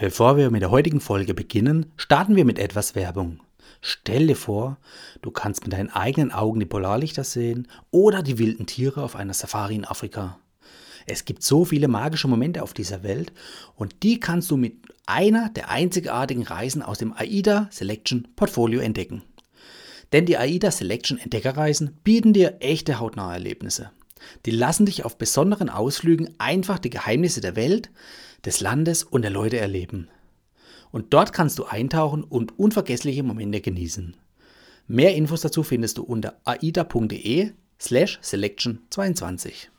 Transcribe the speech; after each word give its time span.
Bevor 0.00 0.36
wir 0.36 0.52
mit 0.52 0.62
der 0.62 0.70
heutigen 0.70 1.00
Folge 1.00 1.34
beginnen, 1.34 1.92
starten 1.96 2.36
wir 2.36 2.44
mit 2.44 2.60
etwas 2.60 2.94
Werbung. 2.94 3.40
Stell 3.80 4.28
dir 4.28 4.36
vor, 4.36 4.78
du 5.22 5.32
kannst 5.32 5.64
mit 5.64 5.72
deinen 5.72 5.90
eigenen 5.90 6.30
Augen 6.30 6.60
die 6.60 6.66
Polarlichter 6.66 7.24
sehen 7.24 7.66
oder 7.90 8.22
die 8.22 8.38
wilden 8.38 8.66
Tiere 8.66 9.02
auf 9.02 9.16
einer 9.16 9.34
Safari 9.34 9.74
in 9.74 9.84
Afrika. 9.84 10.38
Es 11.06 11.24
gibt 11.24 11.42
so 11.42 11.64
viele 11.64 11.88
magische 11.88 12.28
Momente 12.28 12.62
auf 12.62 12.74
dieser 12.74 13.02
Welt 13.02 13.32
und 13.74 14.04
die 14.04 14.20
kannst 14.20 14.52
du 14.52 14.56
mit 14.56 14.76
einer 15.06 15.48
der 15.50 15.68
einzigartigen 15.68 16.44
Reisen 16.44 16.82
aus 16.82 16.98
dem 16.98 17.12
AIDA 17.12 17.66
Selection 17.72 18.28
Portfolio 18.36 18.80
entdecken. 18.80 19.22
Denn 20.12 20.26
die 20.26 20.38
AIDA 20.38 20.70
Selection 20.70 21.18
Entdeckerreisen 21.18 21.98
bieten 22.04 22.32
dir 22.32 22.58
echte 22.60 23.00
hautnahe 23.00 23.32
Erlebnisse. 23.32 23.90
Die 24.46 24.50
lassen 24.50 24.86
dich 24.86 25.04
auf 25.04 25.18
besonderen 25.18 25.70
Ausflügen 25.70 26.34
einfach 26.38 26.78
die 26.78 26.90
Geheimnisse 26.90 27.40
der 27.40 27.56
Welt, 27.56 27.90
des 28.44 28.60
Landes 28.60 29.02
und 29.04 29.22
der 29.22 29.30
Leute 29.30 29.58
erleben. 29.58 30.08
Und 30.90 31.12
dort 31.12 31.32
kannst 31.32 31.58
du 31.58 31.64
eintauchen 31.64 32.24
und 32.24 32.58
unvergessliche 32.58 33.22
Momente 33.22 33.60
genießen. 33.60 34.16
Mehr 34.86 35.14
Infos 35.14 35.42
dazu 35.42 35.62
findest 35.62 35.98
du 35.98 36.02
unter 36.02 36.40
aida.de 36.44 37.50
slash 37.80 38.18
selection 38.22 38.80
22. 38.90 39.70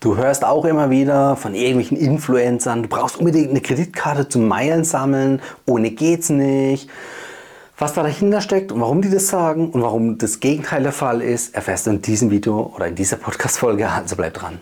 Du 0.00 0.16
hörst 0.16 0.44
auch 0.44 0.64
immer 0.64 0.90
wieder 0.90 1.36
von 1.36 1.54
irgendwelchen 1.54 1.96
Influencern, 1.96 2.82
du 2.82 2.88
brauchst 2.88 3.16
unbedingt 3.16 3.50
eine 3.50 3.60
Kreditkarte 3.60 4.28
zum 4.28 4.46
Meilen 4.46 4.84
sammeln, 4.84 5.40
ohne 5.64 5.90
geht's 5.90 6.28
nicht. 6.28 6.90
Was 7.78 7.92
da 7.92 8.02
dahinter 8.02 8.40
steckt 8.40 8.72
und 8.72 8.80
warum 8.80 9.02
die 9.02 9.10
das 9.10 9.28
sagen 9.28 9.68
und 9.68 9.82
warum 9.82 10.16
das 10.16 10.40
Gegenteil 10.40 10.82
der 10.82 10.92
Fall 10.92 11.20
ist, 11.20 11.54
erfährst 11.54 11.86
du 11.86 11.90
in 11.90 12.00
diesem 12.00 12.30
Video 12.30 12.72
oder 12.74 12.86
in 12.86 12.94
dieser 12.94 13.18
Podcast-Folge, 13.18 13.86
also 13.86 14.16
bleib 14.16 14.32
dran. 14.32 14.58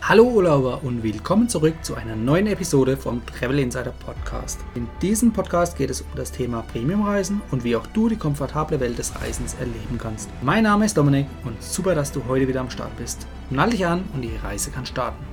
Hallo 0.00 0.22
Urlauber 0.22 0.84
und 0.84 1.02
willkommen 1.02 1.48
zurück 1.48 1.74
zu 1.82 1.96
einer 1.96 2.14
neuen 2.14 2.46
Episode 2.46 2.96
vom 2.96 3.26
Travel 3.26 3.58
Insider 3.58 3.92
Podcast. 4.06 4.60
In 4.76 4.86
diesem 5.02 5.32
Podcast 5.32 5.76
geht 5.76 5.90
es 5.90 6.02
um 6.02 6.06
das 6.14 6.30
Thema 6.30 6.62
Premiumreisen 6.62 7.42
und 7.50 7.64
wie 7.64 7.74
auch 7.74 7.88
du 7.88 8.08
die 8.08 8.14
komfortable 8.14 8.78
Welt 8.78 8.96
des 8.96 9.20
Reisens 9.20 9.54
erleben 9.58 9.98
kannst. 10.00 10.30
Mein 10.42 10.62
Name 10.62 10.84
ist 10.84 10.96
Dominik 10.96 11.26
und 11.44 11.60
super, 11.60 11.96
dass 11.96 12.12
du 12.12 12.22
heute 12.28 12.46
wieder 12.46 12.60
am 12.60 12.70
Start 12.70 12.96
bist. 12.96 13.26
Nall 13.50 13.70
dich 13.70 13.84
an 13.84 14.04
und 14.14 14.22
die 14.22 14.36
Reise 14.44 14.70
kann 14.70 14.86
starten. 14.86 15.24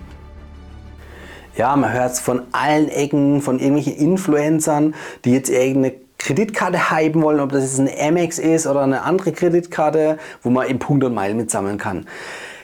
Ja, 1.56 1.76
man 1.76 1.94
hört 1.94 2.14
es 2.14 2.20
von 2.20 2.42
allen 2.52 2.90
Ecken, 2.90 3.42
von 3.42 3.60
irgendwelchen 3.60 3.96
Influencern, 3.96 4.96
die 5.24 5.32
jetzt 5.32 5.52
irgendeine 5.52 6.05
Kreditkarte 6.26 6.90
hypen 6.90 7.22
wollen, 7.22 7.40
ob 7.40 7.52
das 7.52 7.62
jetzt 7.62 7.80
eine 7.80 7.94
Amex 8.02 8.40
ist 8.40 8.66
oder 8.66 8.82
eine 8.82 9.04
andere 9.04 9.32
Kreditkarte, 9.32 10.18
wo 10.42 10.50
man 10.50 10.68
eben 10.68 10.80
Punkte 10.80 11.06
und 11.06 11.14
Meilen 11.14 11.38
mitsammeln 11.38 11.78
kann. 11.78 12.08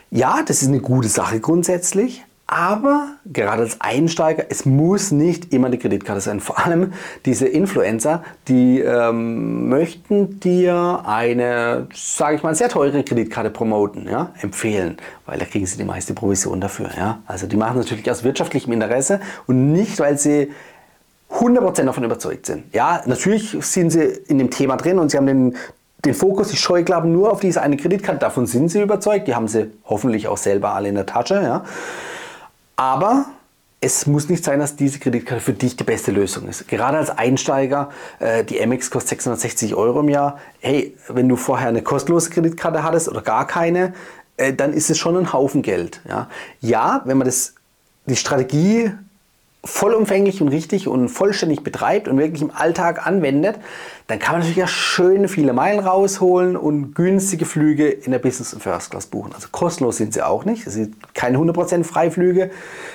Ja, 0.10 0.40
das 0.44 0.64
ist 0.64 0.70
eine 0.70 0.80
gute 0.80 1.08
Sache 1.08 1.40
grundsätzlich, 1.40 2.24
aber 2.48 3.10
gerade 3.24 3.62
als 3.62 3.80
Einsteiger, 3.80 4.46
es 4.50 4.66
muss 4.66 5.12
nicht 5.12 5.54
immer 5.54 5.70
die 5.70 5.78
Kreditkarte 5.78 6.22
sein. 6.22 6.40
Vor 6.40 6.58
allem 6.66 6.94
diese 7.24 7.48
Influencer, 7.48 8.24
die 8.48 8.80
ähm, 8.80 9.70
möchten 9.70 10.40
dir 10.40 11.04
eine, 11.06 11.88
sage 11.94 12.38
ich 12.38 12.44
mal, 12.44 12.56
sehr 12.56 12.68
teure 12.68 13.04
Kreditkarte 13.04 13.52
promoten, 13.52 14.10
ja, 14.10 14.32
empfehlen, 14.42 14.98
weil 15.28 15.38
da 15.38 15.46
kriegen 15.46 15.68
sie 15.68 15.78
die 15.78 15.84
meiste 15.84 16.16
Provision 16.16 16.60
dafür. 16.60 16.90
Ja. 16.98 17.20
Also 17.28 17.46
die 17.46 17.58
machen 17.58 17.78
natürlich 17.78 18.10
aus 18.10 18.24
wirtschaftlichem 18.24 18.74
Interesse 18.74 19.22
und 19.46 19.72
nicht, 19.72 20.00
weil 20.00 20.18
sie 20.18 20.50
100% 21.40 21.84
davon 21.84 22.04
überzeugt 22.04 22.46
sind. 22.46 22.74
Ja, 22.74 23.02
natürlich 23.06 23.56
sind 23.62 23.92
sie 23.92 24.04
in 24.28 24.38
dem 24.38 24.50
Thema 24.52 24.78
drin 24.78 25.00
und 25.00 25.12
sie 25.12 25.18
haben 25.18 25.28
den 25.28 25.56
den 26.06 26.14
Fokus, 26.14 26.50
die 26.50 26.58
Scheuklappen 26.58 27.12
nur 27.12 27.32
auf 27.32 27.42
diese 27.42 27.62
eine 27.62 27.78
Kreditkarte. 27.78 28.20
Davon 28.20 28.48
sind 28.48 28.70
sie 28.70 28.82
überzeugt. 28.82 29.28
Die 29.28 29.36
haben 29.36 29.48
sie 29.48 29.72
hoffentlich 29.86 30.28
auch 30.28 30.38
selber 30.38 30.74
alle 30.74 30.90
in 30.90 30.96
der 30.96 31.06
Tasche. 31.06 31.36
Ja. 31.36 31.64
Aber 32.76 33.26
es 33.82 34.08
muss 34.08 34.30
nicht 34.30 34.44
sein, 34.44 34.60
dass 34.60 34.76
diese 34.76 35.00
Kreditkarte 35.00 35.44
für 35.44 35.54
dich 35.54 35.76
die 35.76 35.84
beste 35.84 36.12
Lösung 36.12 36.48
ist. 36.48 36.68
Gerade 36.68 36.98
als 36.98 37.10
Einsteiger, 37.10 37.90
äh, 38.20 38.44
die 38.44 38.60
MX 38.66 38.90
kostet 38.90 39.10
660 39.10 39.76
Euro 39.76 40.00
im 40.00 40.10
Jahr. 40.10 40.40
Hey, 40.60 40.96
wenn 41.08 41.30
du 41.30 41.36
vorher 41.36 41.70
eine 41.70 41.82
kostenlose 41.82 42.30
Kreditkarte 42.30 42.84
hattest 42.84 43.08
oder 43.08 43.22
gar 43.22 43.46
keine, 43.46 43.94
äh, 44.38 44.54
dann 44.54 44.74
ist 44.74 44.90
es 44.90 44.98
schon 44.98 45.18
ein 45.18 45.34
Haufen 45.34 45.62
Geld. 45.62 46.02
Ja, 46.08 46.30
ja 46.62 47.02
wenn 47.06 47.18
man 47.18 47.26
das, 47.26 47.54
die 48.06 48.16
Strategie 48.16 48.92
vollumfänglich 49.64 50.42
und 50.42 50.48
richtig 50.48 50.88
und 50.88 51.10
vollständig 51.10 51.64
betreibt 51.64 52.08
und 52.08 52.18
wirklich 52.18 52.42
im 52.42 52.50
Alltag 52.50 53.06
anwendet, 53.06 53.58
dann 54.08 54.18
kann 54.18 54.34
man 54.34 54.42
natürlich 54.42 54.64
auch 54.64 54.68
schön 54.68 55.28
viele 55.28 55.54
Meilen 55.54 55.80
rausholen 55.80 56.58
und 56.58 56.96
günstige 56.96 57.46
Flüge 57.46 57.88
in 57.88 58.12
der 58.12 58.18
Business 58.18 58.56
und 58.56 58.64
First 58.64 58.90
Class 58.90 59.06
buchen. 59.06 59.34
Also 59.36 59.50
kostenlos 59.52 59.98
sind 59.98 60.16
sie 60.16 60.24
auch 60.24 60.46
nicht. 60.46 60.66
Es 60.66 60.74
sind 60.74 60.96
keine 61.14 61.38
100% 61.38 61.84
Freiflüge, 61.84 62.50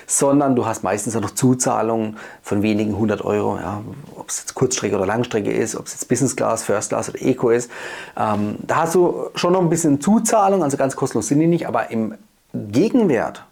sondern 0.06 0.56
du 0.56 0.66
hast 0.66 0.82
meistens 0.82 1.14
auch 1.14 1.20
noch 1.20 1.30
Zuzahlungen 1.30 2.16
von 2.42 2.62
wenigen 2.62 2.94
100 2.94 3.24
Euro. 3.24 3.58
Ja, 3.58 3.82
ob 4.16 4.28
es 4.28 4.40
jetzt 4.40 4.54
Kurzstrecke 4.54 4.96
oder 4.96 5.06
Langstrecke 5.06 5.52
ist, 5.52 5.76
ob 5.76 5.86
es 5.86 5.92
jetzt 5.92 6.08
Business 6.08 6.34
Class, 6.34 6.64
First 6.64 6.88
Class 6.88 7.08
oder 7.08 7.22
Eco 7.22 7.50
ist. 7.50 7.70
Ähm, 8.16 8.56
da 8.66 8.82
hast 8.82 8.96
du 8.96 9.30
schon 9.36 9.52
noch 9.52 9.60
ein 9.60 9.70
bisschen 9.70 10.00
Zuzahlung, 10.00 10.64
also 10.64 10.76
ganz 10.76 10.96
kostenlos 10.96 11.28
sind 11.28 11.38
die 11.38 11.46
nicht, 11.46 11.68
aber 11.68 11.92
im 11.92 12.14
Gegenwert 12.52 13.44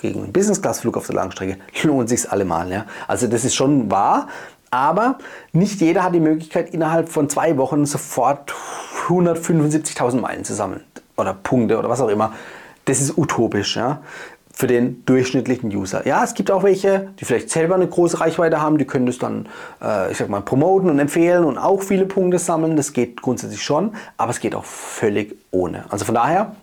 gegen 0.00 0.22
einen 0.22 0.32
Business-Class-Flug 0.32 0.96
auf 0.96 1.06
der 1.06 1.16
Langstrecke 1.16 1.58
lohnt 1.82 2.08
sich 2.08 2.30
allemal. 2.30 2.70
Ja? 2.70 2.86
Also 3.08 3.26
das 3.26 3.44
ist 3.44 3.54
schon 3.54 3.90
wahr, 3.90 4.28
aber 4.70 5.18
nicht 5.52 5.80
jeder 5.80 6.02
hat 6.02 6.14
die 6.14 6.20
Möglichkeit, 6.20 6.74
innerhalb 6.74 7.08
von 7.08 7.28
zwei 7.28 7.56
Wochen 7.56 7.86
sofort 7.86 8.52
175.000 9.08 10.20
Meilen 10.20 10.44
zu 10.44 10.54
sammeln 10.54 10.82
oder 11.16 11.34
Punkte 11.34 11.78
oder 11.78 11.88
was 11.88 12.00
auch 12.00 12.08
immer. 12.08 12.32
Das 12.86 13.00
ist 13.00 13.16
utopisch. 13.16 13.76
Ja? 13.76 14.00
für 14.54 14.68
den 14.68 15.04
durchschnittlichen 15.04 15.74
User. 15.74 16.06
Ja, 16.06 16.22
es 16.22 16.34
gibt 16.34 16.50
auch 16.50 16.62
welche, 16.62 17.08
die 17.18 17.24
vielleicht 17.24 17.50
selber 17.50 17.74
eine 17.74 17.88
große 17.88 18.20
Reichweite 18.20 18.62
haben, 18.62 18.78
die 18.78 18.84
können 18.84 19.04
das 19.04 19.18
dann, 19.18 19.48
äh, 19.82 20.12
ich 20.12 20.18
sag 20.18 20.28
mal, 20.28 20.42
promoten 20.42 20.88
und 20.88 21.00
empfehlen 21.00 21.44
und 21.44 21.58
auch 21.58 21.82
viele 21.82 22.06
Punkte 22.06 22.38
sammeln. 22.38 22.76
Das 22.76 22.92
geht 22.92 23.20
grundsätzlich 23.20 23.62
schon, 23.62 23.94
aber 24.16 24.30
es 24.30 24.38
geht 24.38 24.54
auch 24.54 24.64
völlig 24.64 25.36
ohne. 25.50 25.84
Also 25.90 26.04
von 26.04 26.14
daher, 26.14 26.54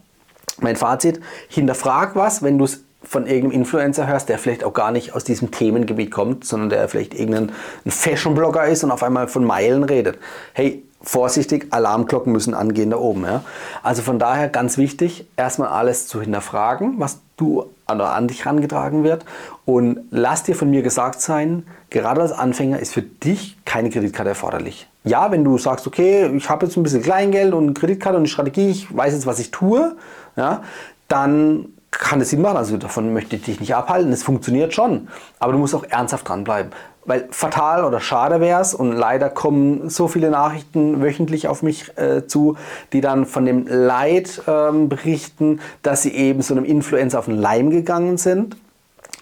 mein 0.61 0.77
Fazit, 0.77 1.19
hinterfrag 1.49 2.15
was, 2.15 2.41
wenn 2.41 2.57
du 2.57 2.63
es 2.63 2.85
von 3.03 3.25
irgendeinem 3.25 3.61
Influencer 3.61 4.07
hörst, 4.07 4.29
der 4.29 4.37
vielleicht 4.37 4.63
auch 4.63 4.73
gar 4.73 4.91
nicht 4.91 5.13
aus 5.15 5.23
diesem 5.23 5.51
Themengebiet 5.51 6.11
kommt, 6.11 6.45
sondern 6.45 6.69
der 6.69 6.87
vielleicht 6.87 7.13
irgendein 7.13 7.51
Fashion-Blogger 7.87 8.65
ist 8.65 8.83
und 8.83 8.91
auf 8.91 9.03
einmal 9.03 9.27
von 9.27 9.43
Meilen 9.43 9.83
redet. 9.83 10.19
Hey, 10.53 10.83
vorsichtig, 11.01 11.67
Alarmglocken 11.71 12.31
müssen 12.31 12.53
angehen 12.53 12.91
da 12.91 12.97
oben. 12.97 13.25
Ja? 13.25 13.43
Also 13.83 14.01
von 14.01 14.19
daher 14.19 14.49
ganz 14.49 14.77
wichtig, 14.77 15.27
erstmal 15.35 15.69
alles 15.69 16.07
zu 16.07 16.21
hinterfragen, 16.21 16.99
was 16.99 17.19
du 17.37 17.65
oder 17.91 18.13
an 18.13 18.27
dich 18.27 18.45
herangetragen 18.45 19.03
wird. 19.03 19.25
Und 19.65 20.01
lass 20.11 20.43
dir 20.43 20.55
von 20.55 20.69
mir 20.69 20.81
gesagt 20.81 21.21
sein, 21.21 21.63
gerade 21.89 22.21
als 22.21 22.31
Anfänger 22.31 22.79
ist 22.79 22.93
für 22.93 23.01
dich 23.01 23.57
keine 23.65 23.89
Kreditkarte 23.89 24.29
erforderlich. 24.29 24.87
Ja, 25.03 25.31
wenn 25.31 25.43
du 25.43 25.57
sagst, 25.57 25.87
okay, 25.87 26.31
ich 26.35 26.49
habe 26.49 26.65
jetzt 26.65 26.77
ein 26.77 26.83
bisschen 26.83 27.01
Kleingeld 27.01 27.53
und 27.53 27.73
Kreditkarte 27.73 28.15
und 28.17 28.21
eine 28.21 28.29
Strategie, 28.29 28.69
ich 28.69 28.95
weiß 28.95 29.13
jetzt, 29.13 29.25
was 29.25 29.39
ich 29.39 29.51
tue, 29.51 29.95
ja, 30.35 30.61
dann 31.07 31.73
kann 31.91 32.21
es 32.21 32.29
Sinn 32.29 32.41
machen. 32.41 32.57
Also 32.57 32.77
davon 32.77 33.13
möchte 33.13 33.35
ich 33.35 33.43
dich 33.43 33.59
nicht 33.59 33.75
abhalten. 33.75 34.11
Es 34.11 34.23
funktioniert 34.23 34.73
schon. 34.73 35.09
Aber 35.39 35.51
du 35.51 35.59
musst 35.59 35.75
auch 35.75 35.83
ernsthaft 35.83 36.27
dranbleiben. 36.27 36.71
Weil 37.03 37.27
fatal 37.31 37.83
oder 37.83 37.99
schade 37.99 38.39
wäre 38.41 38.61
es 38.61 38.75
und 38.75 38.93
leider 38.93 39.29
kommen 39.29 39.89
so 39.89 40.07
viele 40.07 40.29
Nachrichten 40.29 41.01
wöchentlich 41.01 41.47
auf 41.47 41.63
mich 41.63 41.97
äh, 41.97 42.27
zu, 42.27 42.57
die 42.93 43.01
dann 43.01 43.25
von 43.25 43.45
dem 43.45 43.65
Leid 43.67 44.43
ähm, 44.47 44.87
berichten, 44.87 45.61
dass 45.81 46.03
sie 46.03 46.13
eben 46.13 46.43
so 46.43 46.53
einem 46.53 46.63
Influencer 46.63 47.17
auf 47.17 47.25
den 47.25 47.39
Leim 47.39 47.71
gegangen 47.71 48.17
sind, 48.17 48.55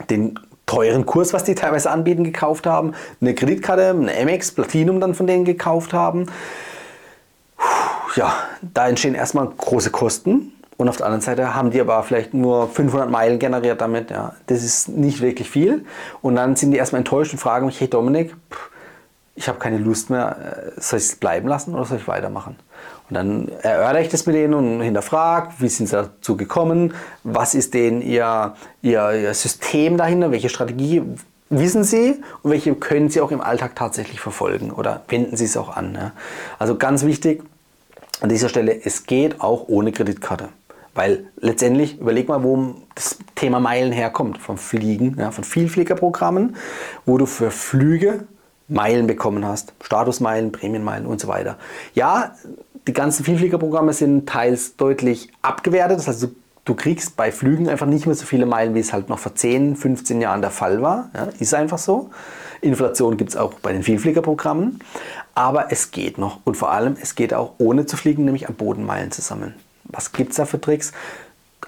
den 0.10 0.38
teuren 0.66 1.06
Kurs, 1.06 1.32
was 1.32 1.46
die 1.46 1.56
teilweise 1.56 1.90
anbieten, 1.90 2.26
gekauft 2.26 2.68
haben, 2.68 2.94
eine 3.22 3.34
Kreditkarte, 3.34 3.90
eine 3.92 4.26
MX 4.26 4.52
Platinum 4.52 5.00
dann 5.00 5.16
von 5.16 5.26
denen 5.26 5.46
gekauft 5.46 5.94
haben. 5.94 6.26
Ja, 8.16 8.34
da 8.62 8.90
entstehen 8.90 9.16
erstmal 9.16 9.48
große 9.48 9.90
Kosten 9.90 10.52
und 10.80 10.88
auf 10.88 10.96
der 10.96 11.08
anderen 11.08 11.22
Seite 11.22 11.54
haben 11.54 11.72
die 11.72 11.82
aber 11.82 12.02
vielleicht 12.04 12.34
nur 12.34 12.70
500 12.70 13.10
Meilen 13.10 13.38
generiert 13.38 13.82
damit. 13.82 14.12
Ja. 14.12 14.36
Das 14.48 14.64
ist 14.64 14.88
nicht 14.88 15.20
wirklich 15.20 15.50
viel. 15.50 15.84
Und 16.22 16.38
dann 16.38 16.56
sind 16.56 16.72
die 16.72 16.78
erstmal 16.78 17.00
enttäuscht 17.00 17.34
und 17.34 17.40
fragen 17.40 17.66
mich, 17.66 17.82
hey 17.82 17.90
Dominik, 17.90 18.34
ich 19.36 19.50
habe 19.50 19.60
keine 19.60 19.78
Lust 19.78 20.10
mehr, 20.10 20.38
äh, 20.78 20.80
soll 20.80 21.00
ich 21.00 21.06
es 21.06 21.16
bleiben 21.18 21.50
lassen 21.50 21.76
oder 21.76 21.84
soll 21.84 21.98
ich 21.98 22.08
weitermachen? 22.08 22.56
Und 23.10 23.14
dann 23.14 23.50
erörtere 23.62 24.04
ich 24.04 24.08
das 24.08 24.26
mit 24.26 24.38
denen 24.38 24.54
und 24.54 24.80
hinterfrage, 24.80 25.50
wie 25.58 25.68
sind 25.68 25.88
sie 25.88 25.98
dazu 25.98 26.38
gekommen, 26.38 26.94
was 27.26 27.56
ist 27.56 27.74
denen 27.74 28.02
ihr, 28.02 28.56
ihr, 28.82 29.12
ihr 29.12 29.34
System 29.34 29.98
dahinter, 29.98 30.32
welche 30.32 30.48
Strategie 30.48 31.04
wissen 31.50 31.84
sie 31.84 32.24
und 32.42 32.52
welche 32.52 32.74
können 32.76 33.10
sie 33.10 33.20
auch 33.20 33.32
im 33.32 33.42
Alltag 33.42 33.76
tatsächlich 33.76 34.22
verfolgen 34.22 34.72
oder 34.72 35.02
wenden 35.10 35.36
sie 35.36 35.44
es 35.44 35.58
auch 35.58 35.76
an. 35.76 35.96
Ja. 35.96 36.12
Also 36.58 36.78
ganz 36.78 37.04
wichtig 37.04 37.44
an 38.22 38.30
dieser 38.30 38.48
Stelle, 38.48 38.80
es 38.82 39.06
geht 39.06 39.42
auch 39.42 39.66
ohne 39.68 39.92
Kreditkarte. 39.92 40.48
Weil 41.00 41.28
letztendlich, 41.40 41.98
überleg 41.98 42.28
mal, 42.28 42.44
wo 42.44 42.76
das 42.94 43.20
Thema 43.36 43.62
Meilen 43.62 43.94
herkommt. 43.94 44.38
Vom 44.38 44.58
Fliegen, 44.58 45.16
ja, 45.18 45.32
von 45.32 45.46
Vielfliegerprogrammen, 45.46 46.58
wo 47.06 47.18
du 47.18 47.26
für 47.26 47.52
Flüge 47.52 48.26
Meilen 48.68 49.08
bekommen 49.08 49.46
hast. 49.46 49.72
Statusmeilen, 49.82 50.52
Prämienmeilen 50.52 51.06
und 51.06 51.22
so 51.22 51.30
weiter. 51.30 51.58
Ja, 51.94 52.36
die 52.86 52.92
ganzen 52.92 53.24
Vielfliegerprogramme 53.24 53.94
sind 53.94 54.28
teils 54.28 54.76
deutlich 54.76 55.32
abgewertet. 55.42 56.00
Das 56.00 56.10
heißt, 56.10 56.28
du 56.66 56.76
kriegst 56.76 57.16
bei 57.16 57.32
Flügen 57.32 57.70
einfach 57.70 57.88
nicht 57.88 58.06
mehr 58.06 58.16
so 58.16 58.26
viele 58.26 58.46
Meilen, 58.46 58.76
wie 58.76 58.80
es 58.80 58.92
halt 58.92 59.08
noch 59.08 59.20
vor 59.20 59.34
10, 59.34 59.78
15 59.78 60.20
Jahren 60.20 60.42
der 60.42 60.52
Fall 60.52 60.82
war. 60.82 61.12
Ja, 61.16 61.30
ist 61.40 61.54
einfach 61.54 61.78
so. 61.78 62.10
Inflation 62.60 63.16
gibt 63.16 63.30
es 63.30 63.38
auch 63.38 63.54
bei 63.54 63.72
den 63.72 63.84
Vielfliegerprogrammen. 63.84 64.80
Aber 65.34 65.72
es 65.72 65.92
geht 65.92 66.18
noch. 66.18 66.42
Und 66.44 66.58
vor 66.58 66.74
allem, 66.74 66.98
es 67.02 67.16
geht 67.16 67.34
auch 67.34 67.54
ohne 67.58 67.86
zu 67.86 67.96
fliegen, 67.96 68.26
nämlich 68.26 68.50
am 68.50 68.56
Boden 68.56 68.86
Meilen 68.86 69.12
zu 69.12 69.22
sammeln. 69.22 69.56
Was 69.90 70.12
gibt 70.12 70.32
es 70.32 70.38
da 70.38 70.46
für 70.46 70.62
Tricks? 70.62 70.94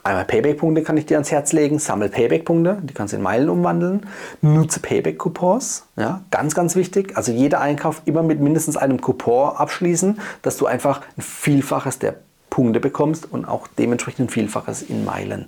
Einmal 0.03 0.25
Payback-Punkte 0.25 0.81
kann 0.81 0.97
ich 0.97 1.06
dir 1.06 1.18
ans 1.18 1.31
Herz 1.31 1.53
legen. 1.53 1.77
Sammel 1.77 2.09
Payback-Punkte, 2.09 2.79
die 2.81 2.94
kannst 2.94 3.13
du 3.13 3.18
in 3.18 3.23
Meilen 3.23 3.50
umwandeln. 3.50 4.07
Nutze 4.41 4.79
Payback-Coupons, 4.79 5.83
ja, 5.95 6.21
ganz, 6.31 6.56
ganz 6.56 6.75
wichtig. 6.75 7.15
Also 7.18 7.31
jeder 7.31 7.62
Einkauf 7.62 8.01
immer 8.06 8.23
mit 8.23 8.39
mindestens 8.39 8.77
einem 8.77 9.00
Coupon 9.00 9.56
abschließen, 9.56 10.19
dass 10.41 10.57
du 10.57 10.65
einfach 10.65 11.01
ein 11.18 11.21
Vielfaches 11.21 12.00
der 12.00 12.15
Punkte 12.50 12.79
bekommst 12.79 13.31
und 13.31 13.45
auch 13.45 13.68
dementsprechend 13.77 14.27
ein 14.27 14.29
Vielfaches 14.29 14.81
in 14.81 15.06
Meilen. 15.06 15.47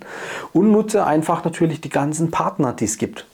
Und 0.52 0.70
nutze 0.70 1.04
einfach 1.04 1.44
natürlich 1.44 1.80
die 1.80 1.90
ganzen 1.90 2.30
Partner, 2.30 2.72
die 2.72 2.84
es 2.84 2.98
gibt. 2.98 3.26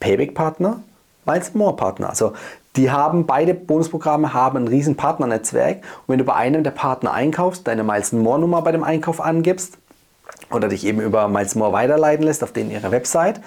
Payback-Partner, 0.00 0.82
Miles 1.24 1.54
More-Partner. 1.54 2.10
Also 2.10 2.34
die 2.78 2.90
haben, 2.90 3.26
beide 3.26 3.54
Bonusprogramme 3.54 4.32
haben 4.32 4.56
ein 4.56 4.68
riesen 4.68 4.96
Partnernetzwerk. 4.96 5.78
Und 5.78 6.08
wenn 6.08 6.18
du 6.18 6.24
bei 6.24 6.34
einem 6.34 6.62
der 6.62 6.70
Partner 6.70 7.12
einkaufst, 7.12 7.66
deine 7.66 7.84
Miles 7.84 8.12
More 8.12 8.38
Nummer 8.38 8.62
bei 8.62 8.72
dem 8.72 8.84
Einkauf 8.84 9.20
angibst, 9.20 9.78
oder 10.50 10.68
dich 10.68 10.86
eben 10.86 11.00
über 11.00 11.28
Miles 11.28 11.54
More 11.54 11.72
weiterleiten 11.72 12.24
lässt 12.24 12.42
auf 12.42 12.52
denen 12.52 12.70
ihre 12.70 12.90
Website, 12.90 13.40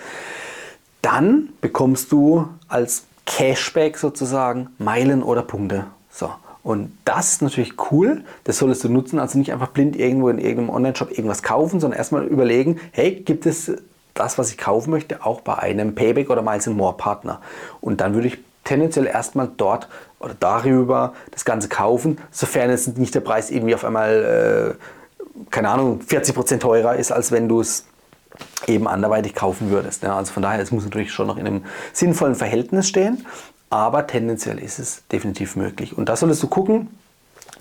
dann 1.01 1.49
bekommst 1.61 2.11
du 2.11 2.47
als 2.67 3.05
Cashback 3.25 3.97
sozusagen 3.97 4.69
Meilen 4.77 5.23
oder 5.23 5.41
Punkte. 5.41 5.85
So. 6.11 6.29
Und 6.63 6.95
das 7.05 7.33
ist 7.33 7.41
natürlich 7.41 7.73
cool, 7.91 8.23
das 8.43 8.59
solltest 8.59 8.83
du 8.83 8.89
nutzen, 8.89 9.17
also 9.17 9.39
nicht 9.39 9.51
einfach 9.51 9.69
blind 9.69 9.95
irgendwo 9.95 10.29
in 10.29 10.37
irgendeinem 10.37 10.69
Online-Shop 10.69 11.09
irgendwas 11.09 11.41
kaufen, 11.41 11.79
sondern 11.79 11.97
erstmal 11.97 12.25
überlegen, 12.25 12.79
hey, 12.91 13.15
gibt 13.15 13.47
es 13.47 13.71
das, 14.13 14.37
was 14.37 14.51
ich 14.51 14.59
kaufen 14.59 14.91
möchte, 14.91 15.25
auch 15.25 15.41
bei 15.41 15.57
einem 15.57 15.95
Payback 15.95 16.29
oder 16.29 16.43
Miles 16.43 16.67
More 16.67 16.95
Partner? 16.97 17.41
Und 17.79 17.99
dann 17.99 18.13
würde 18.13 18.27
ich 18.27 18.37
tendenziell 18.63 19.07
erstmal 19.07 19.49
dort 19.57 19.87
oder 20.19 20.35
darüber 20.39 21.13
das 21.31 21.45
Ganze 21.45 21.69
kaufen, 21.69 22.19
sofern 22.31 22.69
es 22.69 22.87
nicht 22.87 23.15
der 23.15 23.21
Preis 23.21 23.49
irgendwie 23.49 23.75
auf 23.75 23.83
einmal 23.83 24.77
äh, 24.77 24.83
keine 25.49 25.69
Ahnung, 25.69 26.01
40% 26.07 26.59
teurer 26.59 26.95
ist, 26.95 27.11
als 27.11 27.31
wenn 27.31 27.47
du 27.47 27.61
es 27.61 27.85
eben 28.67 28.87
anderweitig 28.87 29.35
kaufen 29.35 29.69
würdest. 29.69 30.03
Ja, 30.03 30.17
also 30.17 30.33
von 30.33 30.43
daher, 30.43 30.61
es 30.61 30.71
muss 30.71 30.83
natürlich 30.83 31.11
schon 31.11 31.27
noch 31.27 31.37
in 31.37 31.47
einem 31.47 31.63
sinnvollen 31.93 32.35
Verhältnis 32.35 32.87
stehen, 32.87 33.25
aber 33.69 34.07
tendenziell 34.07 34.59
ist 34.59 34.79
es 34.79 35.03
definitiv 35.11 35.55
möglich. 35.55 35.97
Und 35.97 36.09
da 36.09 36.15
solltest 36.15 36.43
du 36.43 36.47
gucken, 36.47 36.89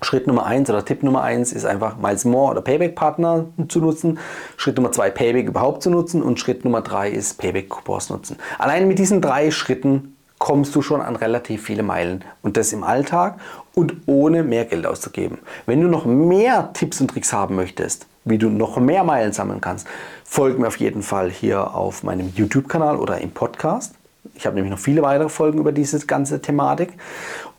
Schritt 0.03 0.25
Nummer 0.25 0.45
1 0.45 0.69
oder 0.69 0.83
Tipp 0.83 1.03
Nummer 1.03 1.21
1 1.21 1.53
ist 1.53 1.65
einfach 1.65 1.97
Miles 1.97 2.25
More 2.25 2.51
oder 2.51 2.61
Payback 2.61 2.95
Partner 2.95 3.45
zu 3.67 3.79
nutzen. 3.79 4.17
Schritt 4.57 4.75
Nummer 4.75 4.91
2 4.91 5.11
Payback 5.11 5.47
überhaupt 5.47 5.83
zu 5.83 5.91
nutzen 5.91 6.23
und 6.23 6.39
Schritt 6.39 6.65
Nummer 6.65 6.81
3 6.81 7.11
ist 7.11 7.37
Payback 7.37 7.69
Coupons 7.69 8.09
nutzen. 8.09 8.37
Allein 8.57 8.87
mit 8.87 8.97
diesen 8.97 9.21
drei 9.21 9.51
Schritten 9.51 10.10
kommst 10.41 10.73
du 10.75 10.81
schon 10.81 11.01
an 11.01 11.15
relativ 11.15 11.61
viele 11.65 11.83
Meilen 11.83 12.25
und 12.41 12.57
das 12.57 12.73
im 12.73 12.83
Alltag 12.83 13.39
und 13.75 13.93
ohne 14.07 14.41
mehr 14.41 14.65
Geld 14.65 14.87
auszugeben. 14.87 15.37
Wenn 15.67 15.81
du 15.81 15.87
noch 15.87 16.05
mehr 16.05 16.71
Tipps 16.73 16.99
und 16.99 17.09
Tricks 17.11 17.31
haben 17.31 17.55
möchtest, 17.55 18.07
wie 18.25 18.39
du 18.39 18.49
noch 18.49 18.77
mehr 18.77 19.03
Meilen 19.03 19.33
sammeln 19.33 19.61
kannst, 19.61 19.85
folg 20.23 20.57
mir 20.57 20.65
auf 20.65 20.77
jeden 20.77 21.03
Fall 21.03 21.29
hier 21.29 21.75
auf 21.75 22.01
meinem 22.01 22.33
YouTube-Kanal 22.35 22.97
oder 22.97 23.19
im 23.19 23.29
Podcast. 23.29 23.93
Ich 24.33 24.47
habe 24.47 24.55
nämlich 24.55 24.71
noch 24.71 24.79
viele 24.79 25.03
weitere 25.03 25.29
Folgen 25.29 25.59
über 25.59 25.71
diese 25.71 26.03
ganze 26.07 26.41
Thematik. 26.41 26.93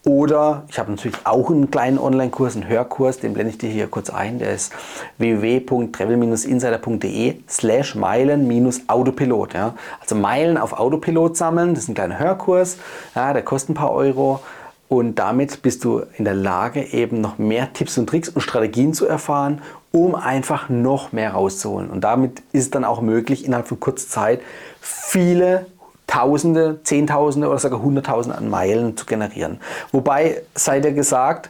Oder 0.05 0.65
ich 0.69 0.81
habe 0.81 0.91
natürlich 0.91 1.19
auch 1.25 1.49
einen 1.49 1.71
kleinen 1.71 1.97
Online-Kurs, 1.97 2.57
einen 2.57 2.67
Hörkurs, 2.67 3.21
den 3.21 3.35
blende 3.35 3.53
ich 3.53 3.59
dir 3.59 3.71
hier 3.71 3.87
kurz 3.87 4.11
ein. 4.11 4.41
Der 4.41 4.53
ist 4.53 4.73
www.travel-insider.de 5.19 7.37
slash 7.49 7.95
Meilen-Autopilot. 7.95 9.55
Ja. 9.55 9.77
Also 10.01 10.17
Meilen 10.17 10.59
auf 10.59 10.73
Autopilot 10.73 11.37
sammeln, 11.37 11.75
das 11.75 11.85
ist 11.85 11.91
ein 11.91 11.95
kleiner 11.95 12.19
Hörkurs, 12.19 12.79
ja, 13.15 13.33
der 13.33 13.43
kostet 13.43 13.71
ein 13.71 13.75
paar 13.75 13.93
Euro. 13.93 14.41
Und 14.89 15.21
damit 15.21 15.63
bist 15.63 15.85
du 15.85 16.03
in 16.19 16.25
der 16.25 16.35
Lage, 16.35 16.93
eben 16.93 17.21
noch 17.21 17.39
mehr 17.39 17.73
Tipps 17.73 17.97
und 17.97 18.09
Tricks 18.09 18.29
und 18.29 18.41
Strategien 18.43 18.95
zu 18.95 19.07
erfahren, 19.07 19.63
um 19.93 20.17
einfach 20.17 20.69
noch 20.69 21.13
mehr 21.13 21.33
rauszuholen. 21.33 21.89
Und 21.89 22.03
damit 22.03 22.43
ist 22.53 22.65
es 22.65 22.71
dann 22.71 22.85
auch 22.85 23.01
möglich, 23.01 23.45
innerhalb 23.45 23.69
von 23.69 23.81
kurzer 23.81 24.09
Zeit 24.09 24.41
viele 24.81 25.67
Tausende, 26.13 26.79
Zehntausende 26.85 27.49
oder 27.49 27.59
sogar 27.59 27.81
Hunderttausende 27.81 28.37
an 28.37 28.51
Meilen 28.51 28.99
zu 28.99 29.07
generieren. 29.07 29.61
Wobei, 29.93 30.43
sei 30.55 30.81
dir 30.81 30.93
gesagt, 30.93 31.49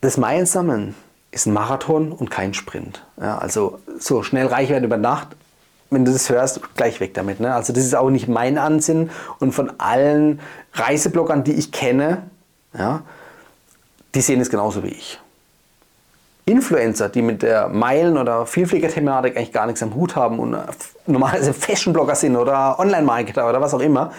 das 0.00 0.16
Meilensammeln 0.16 0.96
ist 1.30 1.46
ein 1.46 1.52
Marathon 1.52 2.10
und 2.10 2.32
kein 2.32 2.52
Sprint. 2.52 3.06
Ja, 3.20 3.38
also 3.38 3.78
so 3.96 4.24
schnell 4.24 4.48
reich 4.48 4.70
werden 4.70 4.82
über 4.82 4.96
Nacht, 4.96 5.28
wenn 5.90 6.04
du 6.04 6.10
das 6.10 6.30
hörst, 6.30 6.74
gleich 6.74 6.98
weg 6.98 7.14
damit. 7.14 7.38
Ne? 7.38 7.54
Also 7.54 7.72
das 7.72 7.84
ist 7.84 7.94
auch 7.94 8.10
nicht 8.10 8.26
mein 8.26 8.58
Ansinn 8.58 9.08
und 9.38 9.52
von 9.52 9.72
allen 9.78 10.40
Reisebloggern, 10.72 11.44
die 11.44 11.52
ich 11.52 11.70
kenne, 11.70 12.24
ja, 12.76 13.02
die 14.16 14.20
sehen 14.20 14.40
es 14.40 14.50
genauso 14.50 14.82
wie 14.82 14.88
ich. 14.88 15.20
Influencer, 16.44 17.08
die 17.08 17.22
mit 17.22 17.42
der 17.42 17.68
Meilen- 17.68 18.18
oder 18.18 18.46
Vielflieger-Thematik 18.46 19.36
eigentlich 19.36 19.52
gar 19.52 19.66
nichts 19.66 19.82
am 19.82 19.94
Hut 19.94 20.16
haben 20.16 20.38
und 20.38 20.56
normalerweise 21.06 21.52
Fashion-Blogger 21.54 22.16
sind 22.16 22.36
oder 22.36 22.78
Online-Marketer 22.78 23.48
oder 23.48 23.60
was 23.60 23.74
auch 23.74 23.80
immer, 23.80 24.12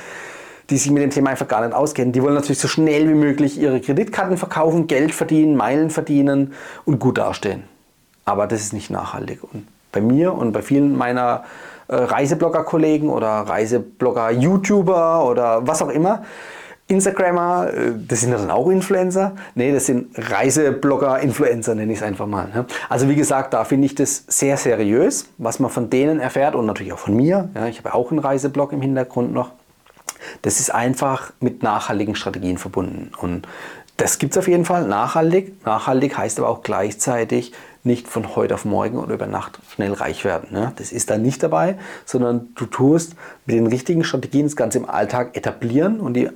die 0.69 0.77
sich 0.77 0.89
mit 0.89 1.03
dem 1.03 1.09
Thema 1.09 1.31
einfach 1.31 1.47
gar 1.47 1.65
nicht 1.65 1.75
auskennen. 1.75 2.13
Die 2.13 2.23
wollen 2.23 2.35
natürlich 2.35 2.59
so 2.59 2.69
schnell 2.69 3.09
wie 3.09 3.13
möglich 3.13 3.59
ihre 3.59 3.81
Kreditkarten 3.81 4.37
verkaufen, 4.37 4.87
Geld 4.87 5.13
verdienen, 5.13 5.57
Meilen 5.57 5.89
verdienen 5.89 6.53
und 6.85 6.99
gut 6.99 7.17
dastehen. 7.17 7.63
Aber 8.23 8.47
das 8.47 8.61
ist 8.61 8.71
nicht 8.71 8.89
nachhaltig. 8.89 9.43
Und 9.43 9.67
bei 9.91 9.99
mir 9.99 10.33
und 10.33 10.53
bei 10.53 10.61
vielen 10.61 10.97
meiner 10.97 11.43
äh, 11.89 11.95
Reiseblogger-Kollegen 11.95 13.09
oder 13.09 13.27
Reiseblogger-YouTuber 13.27 15.25
oder 15.25 15.67
was 15.67 15.81
auch 15.81 15.89
immer, 15.89 16.23
Instagrammer, 16.87 17.73
äh, 17.73 17.91
das 18.07 18.21
sind 18.21 18.31
dann 18.31 18.51
auch 18.51 18.69
Influencer? 18.69 19.35
Nee, 19.55 19.71
das 19.71 19.85
sind 19.85 20.09
Reiseblogger, 20.15 21.19
Influencer 21.19 21.75
nenne 21.75 21.91
ich 21.91 21.99
es 21.99 22.03
einfach 22.03 22.27
mal. 22.27 22.49
Ne? 22.49 22.65
Also 22.89 23.09
wie 23.09 23.15
gesagt, 23.15 23.53
da 23.53 23.63
finde 23.63 23.85
ich 23.85 23.95
das 23.95 24.25
sehr 24.27 24.57
seriös, 24.57 25.29
was 25.37 25.59
man 25.59 25.71
von 25.71 25.89
denen 25.89 26.19
erfährt 26.19 26.55
und 26.55 26.65
natürlich 26.65 26.93
auch 26.93 26.99
von 26.99 27.15
mir. 27.15 27.49
Ja, 27.55 27.67
ich 27.67 27.79
habe 27.79 27.93
auch 27.93 28.11
einen 28.11 28.19
Reiseblog 28.19 28.73
im 28.73 28.81
Hintergrund 28.81 29.33
noch. 29.33 29.51
Das 30.41 30.59
ist 30.59 30.73
einfach 30.73 31.31
mit 31.39 31.63
nachhaltigen 31.63 32.15
Strategien 32.15 32.57
verbunden. 32.57 33.11
Und 33.17 33.47
das 33.97 34.17
gibt 34.17 34.33
es 34.33 34.37
auf 34.37 34.47
jeden 34.47 34.65
Fall, 34.65 34.87
nachhaltig. 34.87 35.65
Nachhaltig 35.65 36.17
heißt 36.17 36.39
aber 36.39 36.49
auch 36.49 36.63
gleichzeitig 36.63 37.53
nicht 37.83 38.07
von 38.07 38.35
heute 38.35 38.53
auf 38.53 38.63
morgen 38.63 38.97
oder 38.97 39.13
über 39.13 39.27
Nacht 39.27 39.59
schnell 39.73 39.93
reich 39.93 40.23
werden. 40.23 40.49
Ne? 40.51 40.71
Das 40.77 40.91
ist 40.91 41.09
da 41.09 41.17
nicht 41.17 41.43
dabei, 41.43 41.77
sondern 42.05 42.49
du 42.55 42.65
tust 42.65 43.15
mit 43.45 43.57
den 43.57 43.67
richtigen 43.67 44.03
Strategien 44.03 44.45
das 44.45 44.55
Ganze 44.55 44.77
im 44.77 44.89
Alltag 44.89 45.35
etablieren 45.35 45.99
und 45.99 46.13
die, 46.13 46.29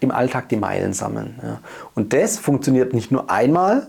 im 0.00 0.10
Alltag 0.12 0.48
die 0.48 0.56
Meilen 0.56 0.92
sammeln. 0.92 1.40
Ja? 1.42 1.58
Und 1.94 2.12
das 2.12 2.38
funktioniert 2.38 2.94
nicht 2.94 3.10
nur 3.10 3.30
einmal, 3.30 3.88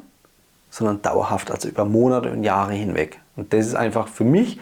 sondern 0.71 1.03
dauerhaft, 1.03 1.51
also 1.51 1.67
über 1.67 1.85
Monate 1.85 2.31
und 2.31 2.43
Jahre 2.43 2.73
hinweg. 2.73 3.19
Und 3.35 3.53
das 3.53 3.67
ist 3.67 3.75
einfach 3.75 4.07
für 4.07 4.23
mich 4.23 4.59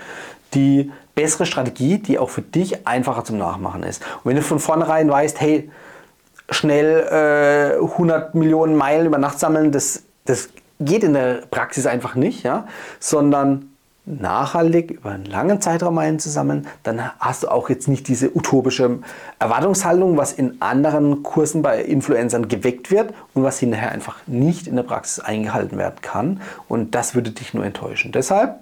die 0.54 0.92
bessere 1.16 1.46
Strategie, 1.46 2.00
die 2.00 2.20
auch 2.20 2.30
für 2.30 2.42
dich 2.42 2.86
einfacher 2.86 3.24
zum 3.24 3.38
Nachmachen 3.38 3.84
ist. 3.84 4.04
Und 4.24 4.30
wenn 4.30 4.36
du 4.36 4.42
von 4.42 4.60
vornherein 4.60 5.10
weißt, 5.10 5.40
hey, 5.40 5.70
schnell 6.50 7.78
äh, 7.80 7.82
100 7.82 8.36
Millionen 8.36 8.76
Meilen 8.76 9.06
über 9.06 9.18
Nacht 9.18 9.40
sammeln, 9.40 9.72
das, 9.72 10.04
das 10.26 10.50
geht 10.82 11.04
in 11.04 11.14
der 11.14 11.44
Praxis 11.50 11.86
einfach 11.86 12.16
nicht, 12.16 12.44
ja? 12.44 12.68
sondern 13.00 13.72
nachhaltig 14.06 14.92
über 14.92 15.12
einen 15.12 15.26
langen 15.26 15.62
Zeitraum 15.62 15.96
Meilen 15.96 16.20
zusammen, 16.20 16.68
dann 16.84 17.02
hast 17.20 17.44
du 17.44 17.50
auch 17.50 17.70
jetzt 17.70 17.88
nicht 17.88 18.08
diese 18.08 18.36
utopische 18.36 19.00
Erwartungshaltung, 19.40 20.18
was 20.18 20.34
in 20.34 20.60
anderen 20.62 21.24
Kursen 21.24 21.62
bei 21.62 21.82
Influencern 21.82 22.48
geweckt 22.48 22.90
wird 22.90 23.14
und 23.34 23.44
was 23.44 23.60
hinterher 23.60 23.92
einfach 23.92 24.18
nicht 24.26 24.68
in 24.68 24.76
der 24.76 24.84
Praxis 24.84 25.24
eingehalten 25.24 25.78
werden 25.78 26.02
kann. 26.02 26.42
Und 26.68 26.96
das 26.96 27.14
würde 27.14 27.32
dich 27.32 27.54
nur 27.54 27.64
enttäuschen. 27.64 28.12
Deshalb, 28.12 28.56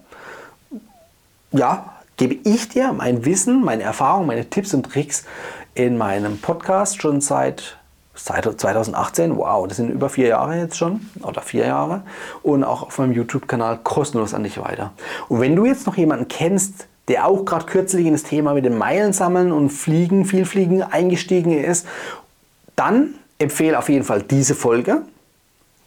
ja, 1.51 1.93
gebe 2.17 2.35
ich 2.43 2.67
dir 2.67 2.91
mein 2.91 3.23
Wissen, 3.23 3.63
meine 3.63 3.83
Erfahrung, 3.83 4.27
meine 4.27 4.49
Tipps 4.49 4.73
und 4.73 4.83
Tricks 4.83 5.23
in 5.73 5.97
meinem 5.97 6.37
Podcast 6.39 7.01
schon 7.01 7.21
seit 7.21 7.78
2018, 8.23 9.37
wow, 9.37 9.67
das 9.67 9.77
sind 9.77 9.89
über 9.89 10.09
vier 10.09 10.27
Jahre 10.27 10.57
jetzt 10.57 10.77
schon 10.77 11.01
oder 11.21 11.41
vier 11.41 11.65
Jahre 11.65 12.01
und 12.43 12.63
auch 12.63 12.83
auf 12.83 12.97
meinem 12.97 13.13
YouTube-Kanal 13.13 13.79
kostenlos 13.83 14.33
an 14.33 14.43
dich 14.43 14.59
weiter. 14.61 14.91
Und 15.27 15.41
wenn 15.41 15.55
du 15.55 15.65
jetzt 15.65 15.85
noch 15.87 15.97
jemanden 15.97 16.27
kennst, 16.27 16.87
der 17.07 17.25
auch 17.25 17.43
gerade 17.45 17.65
kürzlich 17.65 18.05
in 18.05 18.13
das 18.13 18.23
Thema 18.23 18.53
mit 18.53 18.65
dem 18.65 18.77
Meilen 18.77 19.13
sammeln 19.13 19.51
und 19.51 19.69
Fliegen, 19.69 20.25
viel 20.25 20.45
Fliegen 20.45 20.83
eingestiegen 20.83 21.51
ist, 21.51 21.87
dann 22.75 23.15
empfehle 23.39 23.77
auf 23.77 23.89
jeden 23.89 24.05
Fall 24.05 24.21
diese 24.21 24.53
Folge 24.53 25.01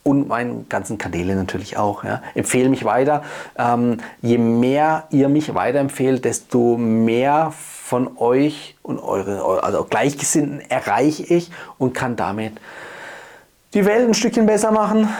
und 0.03 0.27
meinen 0.29 0.69
ganzen 0.69 0.99
Kanäle 0.99 1.37
natürlich 1.37 1.77
auch. 1.77 2.03
Ja. 2.03 2.23
Empfehle 2.35 2.69
mich 2.69 2.85
weiter. 2.85 3.23
Ähm, 3.57 3.99
je 4.21 4.39
mehr 4.39 5.05
ihr 5.11 5.29
mich 5.29 5.55
weiterempfehlt, 5.55 6.25
desto 6.25 6.77
mehr 6.77 7.53
von 7.93 8.17
euch 8.17 8.75
und 8.81 9.01
eure, 9.01 9.63
also 9.63 9.85
Gleichgesinnten 9.85 10.63
erreiche 10.63 11.25
ich 11.25 11.51
und 11.77 11.93
kann 11.93 12.17
damit 12.17 12.55
die 13.75 13.85
Welt 13.85 14.09
ein 14.09 14.15
Stückchen 14.15 14.47
besser 14.47 14.71
machen, 14.71 15.11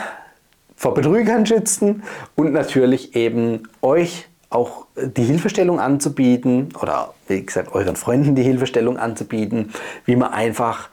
vor 0.75 0.95
Betrügern 0.95 1.45
schützen 1.45 2.01
und 2.33 2.51
natürlich 2.51 3.15
eben 3.15 3.69
euch 3.83 4.25
auch 4.49 4.87
die 4.95 5.23
Hilfestellung 5.23 5.79
anzubieten 5.79 6.69
oder 6.81 7.13
wie 7.27 7.45
gesagt 7.45 7.75
euren 7.75 7.95
Freunden 7.95 8.33
die 8.33 8.41
Hilfestellung 8.41 8.97
anzubieten, 8.97 9.71
wie 10.05 10.15
man 10.15 10.33
einfach 10.33 10.89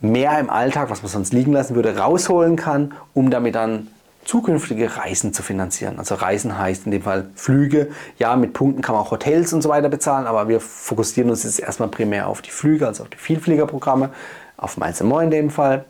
mehr 0.00 0.36
im 0.40 0.50
Alltag, 0.50 0.90
was 0.90 1.00
man 1.04 1.12
sonst 1.12 1.32
liegen 1.32 1.52
lassen 1.52 1.76
würde, 1.76 1.96
rausholen 1.96 2.56
kann, 2.56 2.92
um 3.14 3.30
damit 3.30 3.54
dann 3.54 3.86
zukünftige 4.30 4.96
Reisen 4.96 5.32
zu 5.32 5.42
finanzieren. 5.42 5.98
Also 5.98 6.14
Reisen 6.14 6.56
heißt 6.56 6.86
in 6.86 6.92
dem 6.92 7.02
Fall 7.02 7.30
Flüge. 7.34 7.88
Ja, 8.16 8.36
mit 8.36 8.52
Punkten 8.52 8.80
kann 8.80 8.94
man 8.94 9.02
auch 9.02 9.10
Hotels 9.10 9.52
und 9.52 9.60
so 9.60 9.68
weiter 9.68 9.88
bezahlen, 9.88 10.28
aber 10.28 10.46
wir 10.46 10.60
fokussieren 10.60 11.30
uns 11.30 11.42
jetzt 11.42 11.58
erstmal 11.58 11.88
primär 11.88 12.28
auf 12.28 12.40
die 12.40 12.52
Flüge, 12.52 12.86
also 12.86 13.02
auf 13.02 13.08
die 13.08 13.18
Vielfliegerprogramme, 13.18 14.10
auf 14.56 14.76
Mainz 14.76 15.02
Moin 15.02 15.24
in 15.24 15.30
dem 15.32 15.50
Fall. 15.50 15.84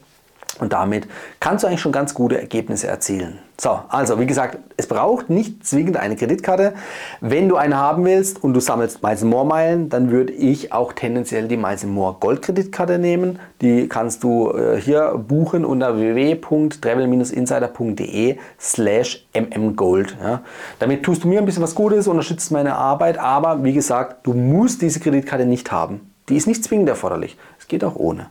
Und 0.60 0.72
damit 0.72 1.08
kannst 1.40 1.64
du 1.64 1.68
eigentlich 1.68 1.80
schon 1.80 1.92
ganz 1.92 2.14
gute 2.14 2.38
Ergebnisse 2.38 2.86
erzielen. 2.86 3.38
So, 3.60 3.80
also 3.88 4.18
wie 4.18 4.26
gesagt, 4.26 4.56
es 4.78 4.86
braucht 4.86 5.28
nicht 5.28 5.66
zwingend 5.66 5.98
eine 5.98 6.16
Kreditkarte. 6.16 6.72
Wenn 7.20 7.46
du 7.48 7.56
eine 7.56 7.76
haben 7.76 8.06
willst 8.06 8.42
und 8.42 8.54
du 8.54 8.60
sammelst 8.60 9.02
Miles 9.02 9.22
More 9.22 9.44
Meilen, 9.44 9.90
dann 9.90 10.10
würde 10.10 10.32
ich 10.32 10.72
auch 10.72 10.94
tendenziell 10.94 11.46
die 11.46 11.58
Miles 11.58 11.84
More 11.84 12.16
Gold 12.20 12.40
Kreditkarte 12.40 12.98
nehmen. 12.98 13.38
Die 13.60 13.86
kannst 13.86 14.24
du 14.24 14.50
äh, 14.52 14.80
hier 14.80 15.22
buchen 15.28 15.66
unter 15.66 15.98
www.travel-insider.de 15.98 18.38
slash 18.58 19.26
mmgold. 19.34 20.16
Ja. 20.22 20.40
Damit 20.78 21.02
tust 21.02 21.24
du 21.24 21.28
mir 21.28 21.40
ein 21.40 21.44
bisschen 21.44 21.62
was 21.62 21.74
Gutes, 21.74 22.08
unterstützt 22.08 22.50
meine 22.52 22.76
Arbeit, 22.76 23.18
aber 23.18 23.62
wie 23.62 23.74
gesagt, 23.74 24.26
du 24.26 24.32
musst 24.32 24.80
diese 24.80 25.00
Kreditkarte 25.00 25.44
nicht 25.44 25.70
haben. 25.70 26.10
Die 26.30 26.36
ist 26.36 26.46
nicht 26.46 26.64
zwingend 26.64 26.88
erforderlich. 26.88 27.36
Es 27.58 27.68
geht 27.68 27.84
auch 27.84 27.96
ohne. 27.96 28.30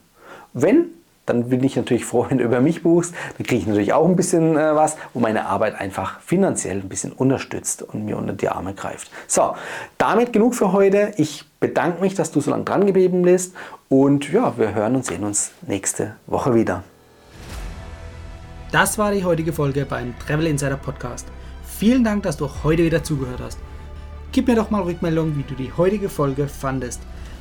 Wenn 0.54 0.86
dann 1.30 1.50
bin 1.50 1.64
ich 1.64 1.76
natürlich 1.76 2.06
froh, 2.06 2.26
wenn 2.30 2.40
du 2.40 2.44
über 2.44 2.62
mich 2.62 2.84
buchst. 2.84 3.14
Dann 3.38 3.46
kriege 3.46 3.62
ich 3.62 3.68
natürlich 3.68 3.94
auch 3.94 4.08
ein 4.08 4.16
bisschen 4.16 4.58
äh, 4.58 4.76
was, 4.76 4.98
wo 5.14 5.20
meine 5.20 5.46
Arbeit 5.46 5.80
einfach 5.80 6.20
finanziell 6.22 6.78
ein 6.78 6.90
bisschen 6.90 7.12
unterstützt 7.12 7.84
und 7.84 8.06
mir 8.06 8.18
unter 8.18 8.34
die 8.34 8.50
Arme 8.50 8.74
greift. 8.74 9.12
So, 9.28 9.56
damit 9.98 10.34
genug 10.34 10.56
für 10.56 10.72
heute. 10.72 11.14
Ich 11.18 11.46
bedanke 11.60 12.02
mich, 12.02 12.16
dass 12.16 12.32
du 12.32 12.42
so 12.42 12.52
lange 12.52 12.64
dran 12.64 12.86
geblieben 12.86 13.22
bist 13.22 13.56
und 13.90 14.32
ja, 14.32 14.58
wir 14.58 14.74
hören 14.74 14.96
und 14.96 15.06
sehen 15.06 15.24
uns 15.24 15.52
nächste 15.68 16.16
Woche 16.28 16.54
wieder. 16.54 16.84
Das 18.72 18.98
war 18.98 19.12
die 19.12 19.24
heutige 19.24 19.52
Folge 19.52 19.86
beim 19.86 20.14
Travel 20.20 20.46
Insider 20.46 20.78
Podcast. 20.78 21.28
Vielen 21.66 22.04
Dank, 22.04 22.24
dass 22.24 22.38
du 22.38 22.50
heute 22.64 22.84
wieder 22.84 23.04
zugehört 23.04 23.40
hast. 23.42 23.58
Gib 24.32 24.48
mir 24.48 24.56
doch 24.56 24.70
mal 24.70 24.84
Rückmeldung, 24.84 25.36
wie 25.38 25.44
du 25.44 25.56
die 25.56 25.72
heutige 25.76 26.08
Folge 26.08 26.48
fandest. 26.48 27.02